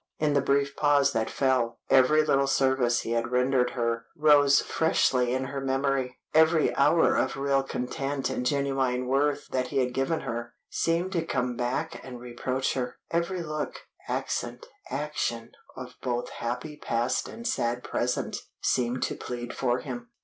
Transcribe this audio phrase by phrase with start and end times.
[0.17, 5.31] In the brief pause that fell, every little service he had rendered her, rose freshly
[5.31, 10.21] in her memory; every hour of real content and genuine worth that he had given
[10.21, 16.77] her, seemed to come back and reproach her; every look, accent, action, of both happy
[16.77, 20.09] past and sad present seemed to plead for him.